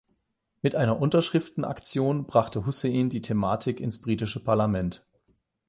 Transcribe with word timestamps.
Mit 0.63 0.73
einer 0.75 0.99
Unterschriftenaktion 0.99 2.25
brachte 2.25 2.65
Hussein 2.65 3.11
die 3.11 3.21
Thematik 3.21 3.79
ins 3.79 4.01
britische 4.01 4.43
Parlament. 4.43 5.05